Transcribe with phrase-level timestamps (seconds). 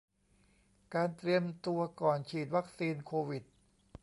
[0.93, 3.43] การเตรียมตัวก่อนฉีดวัคซีนโควิด